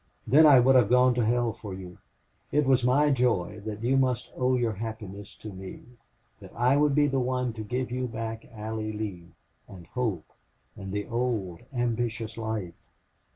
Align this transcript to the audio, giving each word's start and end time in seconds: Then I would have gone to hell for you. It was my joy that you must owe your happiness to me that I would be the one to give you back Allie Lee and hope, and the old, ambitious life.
Then 0.25 0.47
I 0.47 0.59
would 0.59 0.73
have 0.73 0.89
gone 0.89 1.13
to 1.13 1.23
hell 1.25 1.53
for 1.53 1.75
you. 1.75 1.99
It 2.51 2.65
was 2.65 2.83
my 2.83 3.11
joy 3.11 3.61
that 3.67 3.83
you 3.83 3.97
must 3.97 4.31
owe 4.35 4.55
your 4.57 4.71
happiness 4.73 5.35
to 5.35 5.53
me 5.53 5.83
that 6.39 6.51
I 6.55 6.75
would 6.75 6.95
be 6.95 7.05
the 7.05 7.19
one 7.19 7.53
to 7.53 7.61
give 7.61 7.91
you 7.91 8.07
back 8.07 8.45
Allie 8.51 8.93
Lee 8.93 9.27
and 9.67 9.85
hope, 9.85 10.25
and 10.75 10.91
the 10.91 11.05
old, 11.05 11.59
ambitious 11.71 12.35
life. 12.35 12.73